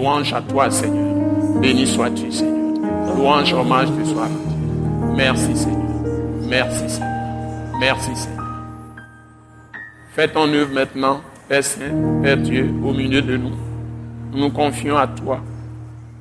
Louange 0.00 0.32
à 0.32 0.40
toi, 0.40 0.70
Seigneur. 0.70 1.14
Béni 1.60 1.86
sois-tu, 1.86 2.32
Seigneur. 2.32 3.14
Louange, 3.14 3.52
hommage 3.52 3.88
te 3.88 4.02
soit. 4.06 4.28
Merci, 5.14 5.54
Seigneur. 5.54 5.78
Merci, 6.48 6.88
Seigneur. 6.88 7.78
Merci, 7.78 8.16
Seigneur. 8.16 8.46
Fais 10.14 10.28
ton 10.28 10.50
œuvre 10.54 10.72
maintenant, 10.72 11.20
Père 11.46 11.62
Saint, 11.62 12.22
Père 12.22 12.38
Dieu, 12.38 12.72
au 12.82 12.94
milieu 12.94 13.20
de 13.20 13.36
nous. 13.36 13.52
Nous 14.32 14.38
nous 14.38 14.50
confions 14.50 14.96
à 14.96 15.06
toi. 15.06 15.40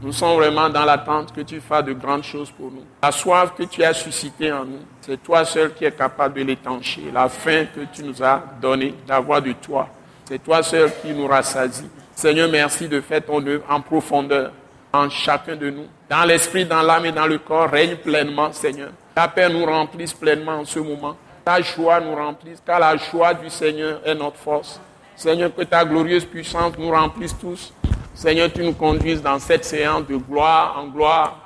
Nous 0.02 0.12
sommes 0.12 0.36
vraiment 0.36 0.68
dans 0.68 0.84
l'attente 0.84 1.32
que 1.34 1.40
tu 1.40 1.62
fasses 1.62 1.86
de 1.86 1.94
grandes 1.94 2.24
choses 2.24 2.52
pour 2.52 2.70
nous. 2.72 2.84
La 3.02 3.14
soif 3.14 3.54
que 3.58 3.64
tu 3.64 3.82
as 3.82 3.94
suscitée 3.94 4.52
en 4.52 4.66
nous, 4.66 4.82
c'est 5.00 5.24
toi 5.24 5.46
seul 5.46 5.74
qui 5.74 5.86
es 5.86 5.92
capable 5.94 6.38
de 6.38 6.44
l'étancher. 6.44 7.04
La 7.14 7.30
faim 7.30 7.68
que 7.74 7.80
tu 7.94 8.04
nous 8.04 8.22
as 8.22 8.44
donnée 8.62 8.94
d'avoir 9.08 9.42
de 9.42 9.54
toi, 9.54 9.88
c'est 10.26 10.44
toi 10.44 10.62
seul 10.64 10.92
qui 11.02 11.14
nous 11.14 11.28
rassasie. 11.28 11.88
Seigneur, 12.20 12.50
merci 12.50 12.90
de 12.90 13.00
faire 13.00 13.24
ton 13.24 13.48
œuvre 13.48 13.64
en 13.70 13.80
profondeur 13.80 14.52
en 14.92 15.10
chacun 15.10 15.56
de 15.56 15.70
nous. 15.70 15.86
Dans 16.10 16.26
l'esprit, 16.26 16.66
dans 16.66 16.82
l'âme 16.82 17.06
et 17.06 17.14
dans 17.14 17.26
le 17.26 17.38
corps, 17.38 17.70
règne 17.70 17.96
pleinement, 17.96 18.52
Seigneur. 18.52 18.90
Ta 19.16 19.30
paix 19.30 19.48
nous 19.48 19.66
remplisse 19.66 20.12
pleinement 20.12 20.56
en 20.56 20.66
ce 20.66 20.80
moment. 20.80 21.16
Ta 21.46 21.62
joie 21.62 22.02
nous 22.02 22.14
remplisse, 22.14 22.62
car 22.66 22.82
la 22.82 22.98
joie 22.98 23.34
du 23.34 23.50
Seigneur 23.50 24.02
est 24.04 24.16
notre 24.16 24.36
force. 24.36 24.82
Seigneur, 25.16 25.56
que 25.56 25.62
ta 25.62 25.86
glorieuse 25.86 26.26
puissance 26.26 26.74
nous 26.78 26.92
remplisse 26.92 27.38
tous 27.40 27.72
Seigneur, 28.14 28.52
tu 28.52 28.64
nous 28.64 28.74
conduises 28.74 29.22
dans 29.22 29.40
cette 29.40 29.64
séance 29.64 30.06
de 30.06 30.18
gloire 30.18 30.76
en 30.78 30.88
gloire. 30.88 31.40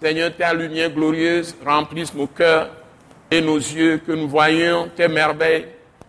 Seigneur, 0.00 0.30
ta 0.38 0.54
lumière 0.54 0.90
glorieuse 0.90 1.56
remplisse 1.66 2.14
nos 2.14 2.28
cœurs 2.28 2.68
et 3.32 3.40
nos 3.40 3.58
yeux, 3.58 4.00
que 4.06 4.12
nous 4.12 4.28
voyions 4.28 4.88
tes 4.94 5.08
merveilles. 5.08 5.66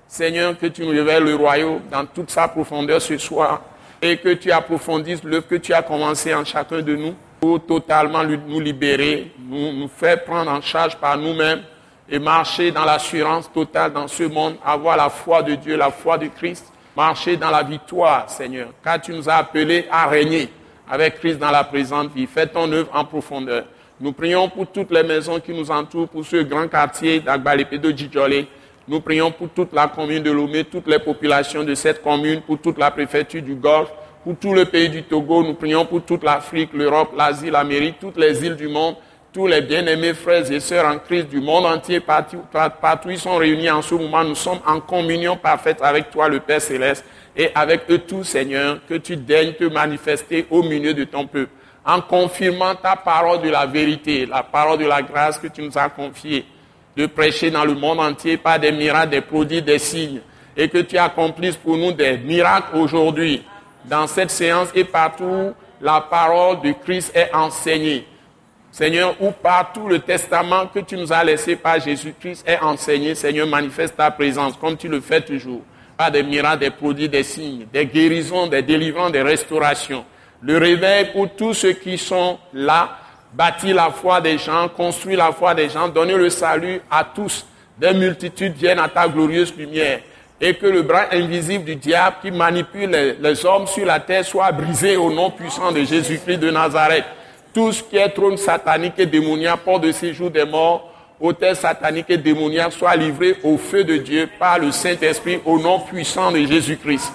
Seigneur, 0.08 0.55
que 0.59 0.67
tu 0.67 0.83
nous 0.83 0.91
révèles 0.91 1.23
le 1.23 1.33
royaume 1.33 1.80
dans 1.89 2.05
toute 2.05 2.30
sa 2.30 2.47
profondeur 2.47 3.02
ce 3.02 3.17
soir 3.17 3.61
et 4.01 4.17
que 4.17 4.29
tu 4.33 4.51
approfondisses 4.51 5.23
l'œuvre 5.23 5.47
que 5.47 5.55
tu 5.55 5.73
as 5.73 5.81
commencé 5.81 6.33
en 6.33 6.43
chacun 6.43 6.81
de 6.81 6.95
nous 6.95 7.15
pour 7.39 7.65
totalement 7.65 8.23
nous 8.23 8.59
libérer, 8.59 9.31
nous, 9.39 9.88
faire 9.88 10.23
prendre 10.23 10.52
en 10.52 10.61
charge 10.61 10.95
par 10.97 11.17
nous-mêmes 11.17 11.61
et 12.09 12.19
marcher 12.19 12.71
dans 12.71 12.85
l'assurance 12.85 13.52
totale 13.52 13.93
dans 13.93 14.08
ce 14.08 14.23
monde, 14.23 14.55
avoir 14.66 14.97
la 14.97 15.09
foi 15.09 15.41
de 15.41 15.55
Dieu, 15.55 15.77
la 15.77 15.91
foi 15.91 16.17
de 16.17 16.27
Christ 16.27 16.71
marcher 16.95 17.38
dans 17.38 17.49
la 17.49 17.63
victoire, 17.63 18.30
Seigneur, 18.30 18.69
car 18.83 18.99
tu 19.02 19.13
nous 19.13 19.30
as 19.30 19.35
appelés 19.35 19.85
à 19.89 20.08
régner 20.08 20.49
avec 20.89 21.19
Christ 21.19 21.39
dans 21.39 21.52
la 21.52 21.63
présente 21.63 22.13
vie. 22.13 22.27
Fais 22.27 22.47
ton 22.47 22.71
œuvre 22.71 22.89
en 22.93 23.05
profondeur. 23.05 23.65
Nous 23.99 24.11
prions 24.11 24.49
pour 24.49 24.67
toutes 24.67 24.91
les 24.91 25.03
maisons 25.03 25.39
qui 25.39 25.53
nous 25.53 25.69
entourent, 25.71 26.09
pour 26.09 26.25
ce 26.25 26.38
grand 26.38 26.67
quartier 26.67 27.19
d'Agbalépé 27.19 27.77
de 27.77 27.91
Djidjolé. 27.91 28.47
Nous 28.87 28.99
prions 29.01 29.31
pour 29.31 29.49
toute 29.49 29.73
la 29.73 29.87
commune 29.87 30.23
de 30.23 30.31
Lomé, 30.31 30.63
toutes 30.63 30.87
les 30.87 30.99
populations 30.99 31.63
de 31.63 31.75
cette 31.75 32.01
commune, 32.01 32.41
pour 32.41 32.59
toute 32.59 32.77
la 32.77 32.91
préfecture 32.91 33.41
du 33.41 33.55
Golfe, 33.55 33.91
pour 34.23 34.35
tout 34.37 34.53
le 34.53 34.65
pays 34.65 34.89
du 34.89 35.03
Togo. 35.03 35.43
Nous 35.43 35.53
prions 35.53 35.85
pour 35.85 36.03
toute 36.03 36.23
l'Afrique, 36.23 36.71
l'Europe, 36.73 37.13
l'Asie, 37.15 37.49
l'Amérique, 37.49 37.99
toutes 37.99 38.17
les 38.17 38.45
îles 38.45 38.55
du 38.55 38.67
monde 38.67 38.95
tous 39.33 39.47
les 39.47 39.61
bien-aimés 39.61 40.13
frères 40.13 40.52
et 40.52 40.59
sœurs 40.59 40.85
en 40.85 40.99
Christ 40.99 41.29
du 41.29 41.39
monde 41.39 41.65
entier, 41.65 42.02
partout, 42.02 42.41
partout 42.52 43.09
ils 43.09 43.19
sont 43.19 43.37
réunis 43.37 43.69
en 43.69 43.81
ce 43.81 43.95
moment. 43.95 44.23
Nous 44.23 44.35
sommes 44.35 44.59
en 44.67 44.81
communion 44.81 45.37
parfaite 45.37 45.77
avec 45.81 46.11
toi, 46.11 46.27
le 46.27 46.41
Père 46.41 46.61
céleste, 46.61 47.05
et 47.35 47.49
avec 47.55 47.89
eux 47.89 47.99
tous, 47.99 48.25
Seigneur, 48.25 48.79
que 48.87 48.95
tu 48.95 49.15
daignes 49.15 49.53
te 49.53 49.63
manifester 49.63 50.45
au 50.49 50.63
milieu 50.63 50.93
de 50.93 51.05
ton 51.05 51.27
peuple, 51.27 51.52
en 51.85 52.02
confirmant 52.02 52.75
ta 52.75 52.97
parole 52.97 53.41
de 53.41 53.49
la 53.49 53.65
vérité, 53.65 54.25
la 54.25 54.43
parole 54.43 54.79
de 54.79 54.85
la 54.85 55.02
grâce 55.02 55.37
que 55.37 55.47
tu 55.47 55.61
nous 55.61 55.77
as 55.77 55.87
confiée, 55.87 56.45
de 56.95 57.06
prêcher 57.06 57.52
dans 57.52 57.66
le 57.66 57.73
monde 57.73 58.00
entier 58.00 58.38
par 58.38 58.59
des 58.59 58.72
miracles, 58.72 59.11
des 59.11 59.22
produits, 59.22 59.61
des 59.61 59.80
signes, 59.80 60.22
et 60.56 60.67
que 60.67 60.80
tu 60.80 60.98
accomplisses 60.98 61.56
pour 61.56 61.78
nous 61.78 61.92
des 61.92 62.17
miracles 62.17 62.75
aujourd'hui. 62.75 63.44
Dans 63.86 64.08
cette 64.08 64.31
séance 64.31 64.70
et 64.75 64.83
partout, 64.83 65.53
la 65.80 66.02
parole 66.02 66.61
de 66.61 66.73
Christ 66.73 67.11
est 67.16 67.33
enseignée 67.33 68.06
Seigneur, 68.72 69.16
où 69.20 69.31
partout 69.31 69.88
le 69.88 70.00
testament 70.00 70.67
que 70.67 70.80
tu 70.80 70.95
nous 70.95 71.11
as 71.11 71.23
laissé 71.25 71.58
par 71.58 71.80
Jésus-Christ 71.81 72.45
est 72.48 72.59
enseigné, 72.59 73.16
Seigneur, 73.16 73.45
manifeste 73.45 73.98
ta 73.98 74.10
présence 74.11 74.55
comme 74.55 74.77
tu 74.77 74.88
le 74.88 75.02
fais 75.02 75.20
toujours, 75.20 75.61
par 75.98 76.10
des 76.10 76.23
miracles, 76.23 76.60
des 76.60 76.70
produits, 76.70 77.10
des 77.10 77.23
signes, 77.23 77.65
des 77.71 77.86
guérisons, 77.86 78.48
des 78.48 78.61
délivrances, 78.61 79.11
des 79.11 79.21
restaurations. 79.21 80.05
Le 80.42 80.58
réveil 80.58 81.11
pour 81.11 81.36
tous 81.36 81.54
ceux 81.54 81.73
qui 81.73 81.98
sont 81.98 82.39
là, 82.54 82.98
bâtir 83.33 83.75
la 83.75 83.89
foi 83.89 84.21
des 84.21 84.37
gens, 84.37 84.67
construire 84.69 85.17
la 85.17 85.31
foi 85.31 85.53
des 85.53 85.69
gens, 85.69 85.87
donner 85.87 86.15
le 86.15 86.30
salut 86.30 86.81
à 86.89 87.03
tous. 87.03 87.45
Des 87.77 87.93
multitudes 87.93 88.53
viennent 88.55 88.80
à 88.80 88.89
ta 88.89 89.08
glorieuse 89.08 89.55
lumière 89.55 90.02
et 90.39 90.55
que 90.55 90.65
le 90.65 90.81
bras 90.81 91.05
invisible 91.11 91.65
du 91.65 91.75
diable 91.75 92.17
qui 92.21 92.31
manipule 92.31 92.89
les, 92.89 93.14
les 93.14 93.45
hommes 93.45 93.67
sur 93.67 93.86
la 93.86 93.99
terre 93.99 94.25
soit 94.25 94.52
brisé 94.52 94.97
au 94.97 95.11
nom 95.11 95.31
puissant 95.31 95.71
de 95.71 95.83
Jésus-Christ 95.83 96.37
de 96.37 96.49
Nazareth 96.52 97.05
tout 97.53 97.71
ce 97.71 97.83
qui 97.83 97.97
est 97.97 98.09
trône 98.09 98.37
satanique 98.37 98.93
et 98.97 99.05
démoniaque, 99.05 99.59
port 99.59 99.80
de 99.80 99.91
séjour 99.91 100.31
des 100.31 100.45
morts, 100.45 100.89
hôtel 101.20 101.55
satanique 101.55 102.09
et 102.09 102.17
démoniaque, 102.17 102.73
soit 102.73 102.95
livré 102.95 103.36
au 103.43 103.58
feu 103.58 103.83
de 103.83 103.97
Dieu 103.97 104.30
par 104.39 104.59
le 104.59 104.71
Saint-Esprit 104.71 105.39
au 105.45 105.59
nom 105.59 105.80
puissant 105.80 106.31
de 106.31 106.39
Jésus-Christ. 106.39 107.11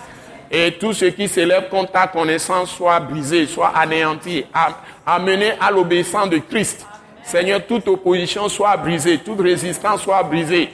Et 0.50 0.72
tout 0.72 0.92
ce 0.92 1.06
qui 1.06 1.28
s'élève 1.28 1.68
contre 1.68 1.92
ta 1.92 2.06
connaissance 2.06 2.70
soit 2.70 3.00
brisé, 3.00 3.46
soit 3.46 3.72
anéanti, 3.74 4.44
amené 5.04 5.52
à 5.60 5.70
l'obéissance 5.70 6.30
de 6.30 6.38
Christ. 6.38 6.86
Seigneur, 7.24 7.66
toute 7.66 7.88
opposition 7.88 8.48
soit 8.48 8.76
brisée, 8.76 9.18
toute 9.18 9.40
résistance 9.40 10.02
soit 10.02 10.22
brisée. 10.22 10.70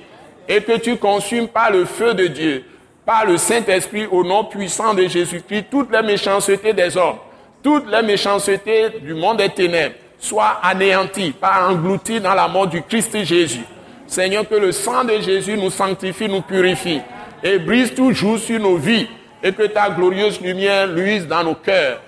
Et 0.48 0.60
que 0.60 0.78
tu 0.78 0.96
consumes 0.96 1.48
par 1.48 1.70
le 1.70 1.84
feu 1.86 2.12
de 2.14 2.26
Dieu, 2.26 2.64
par 3.06 3.24
le 3.24 3.38
Saint-Esprit, 3.38 4.06
au 4.10 4.22
nom 4.22 4.44
puissant 4.44 4.92
de 4.92 5.06
Jésus-Christ, 5.06 5.66
toutes 5.70 5.90
les 5.90 6.02
méchancetés 6.02 6.72
des 6.72 6.96
hommes 6.96 7.16
toutes 7.62 7.88
les 7.90 8.02
méchancetés 8.02 8.90
du 9.00 9.14
monde 9.14 9.38
des 9.38 9.48
ténèbres 9.48 9.94
soient 10.18 10.58
anéanties, 10.62 11.32
pas 11.32 11.68
englouties 11.68 12.20
dans 12.20 12.34
la 12.34 12.48
mort 12.48 12.66
du 12.66 12.82
Christ 12.82 13.24
Jésus. 13.24 13.64
Seigneur, 14.06 14.48
que 14.48 14.54
le 14.54 14.72
sang 14.72 15.04
de 15.04 15.20
Jésus 15.20 15.56
nous 15.56 15.70
sanctifie, 15.70 16.28
nous 16.28 16.42
purifie 16.42 17.00
et 17.42 17.58
brise 17.58 17.94
toujours 17.94 18.38
sur 18.38 18.60
nos 18.60 18.76
vies 18.76 19.08
et 19.42 19.52
que 19.52 19.64
ta 19.64 19.90
glorieuse 19.90 20.40
lumière 20.40 20.86
luise 20.86 21.26
dans 21.26 21.44
nos 21.44 21.54
cœurs 21.54 22.00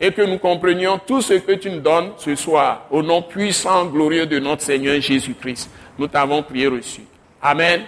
et 0.00 0.12
que 0.12 0.22
nous 0.22 0.38
comprenions 0.38 0.98
tout 1.06 1.20
ce 1.20 1.34
que 1.34 1.52
tu 1.52 1.70
nous 1.70 1.80
donnes 1.80 2.12
ce 2.16 2.34
soir 2.34 2.86
au 2.90 3.02
nom 3.02 3.22
puissant, 3.22 3.84
glorieux 3.86 4.26
de 4.26 4.38
notre 4.38 4.62
Seigneur 4.62 5.00
Jésus-Christ. 5.00 5.70
Nous 5.98 6.08
t'avons 6.08 6.42
prié 6.42 6.66
reçu. 6.66 7.02
Amen. 7.42 7.82